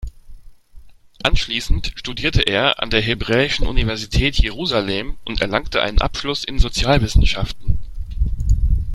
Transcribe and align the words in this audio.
Anschließend 1.21 1.93
studierte 1.95 2.41
er 2.41 2.81
an 2.81 2.89
der 2.89 3.01
Hebräischen 3.03 3.67
Universität 3.67 4.35
Jerusalem 4.35 5.17
und 5.25 5.41
erlangte 5.41 5.79
einen 5.83 6.01
Abschluss 6.01 6.43
in 6.43 6.57
Sozialwissenschaften. 6.57 7.77